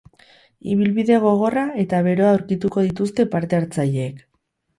Ibilbide 0.75 1.19
gogorra 1.25 1.65
eta 1.83 1.99
beroa 2.07 2.31
aurkitu 2.37 2.73
dituzte 2.87 3.27
parte 3.37 3.61
hartzaileek. 3.61 4.27